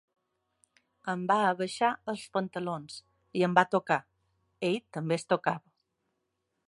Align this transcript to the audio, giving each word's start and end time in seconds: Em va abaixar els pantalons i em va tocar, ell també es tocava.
Em 1.13 1.25
va 1.31 1.35
abaixar 1.49 1.89
els 2.13 2.23
pantalons 2.37 2.95
i 3.41 3.45
em 3.49 3.55
va 3.59 3.67
tocar, 3.75 3.99
ell 4.71 4.81
també 4.99 5.19
es 5.23 5.29
tocava. 5.35 5.67